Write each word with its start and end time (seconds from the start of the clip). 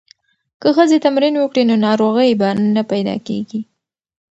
که 0.61 0.67
ښځې 0.75 0.97
تمرین 1.05 1.35
وکړي 1.37 1.63
نو 1.69 1.75
ناروغۍ 1.87 2.31
به 2.39 2.49
نه 2.75 2.83
پیدا 2.91 3.15
کیږي. 3.27 3.61